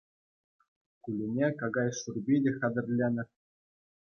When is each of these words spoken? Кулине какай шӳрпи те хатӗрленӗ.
Кулине 1.03 1.47
какай 1.59 1.89
шӳрпи 1.99 2.35
те 2.43 2.51
хатӗрленӗ. 2.57 3.23